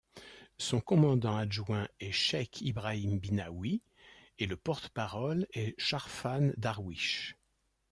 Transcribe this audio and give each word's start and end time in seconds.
Son 0.57 0.79
commandant 0.81 1.37
adjoint 1.37 1.87
est 1.99 2.11
Cheikh 2.11 2.59
Ibrahim 2.63 3.19
Binaoui 3.19 3.83
et 4.39 4.47
le 4.47 4.57
porte-parole 4.57 5.45
est 5.53 5.75
Sharfan 5.79 6.49
Darwish. 6.57 7.35